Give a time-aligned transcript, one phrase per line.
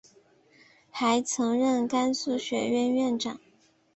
[0.89, 3.39] 还曾任甘肃学院院长。